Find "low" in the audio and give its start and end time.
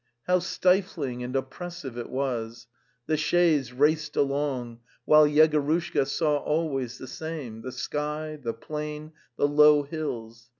9.47-9.83